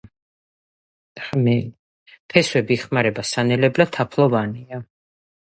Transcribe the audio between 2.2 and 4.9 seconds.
ფესვები იხმარება სანელებლად, თაფლოვანია.